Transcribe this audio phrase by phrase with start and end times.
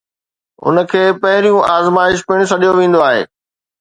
[0.67, 3.21] ان کي پھريون آزمائش پڻ سڏيو ويندو آھي